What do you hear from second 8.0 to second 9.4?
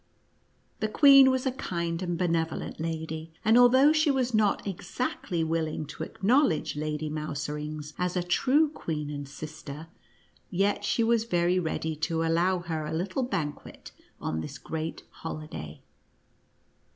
a true queen and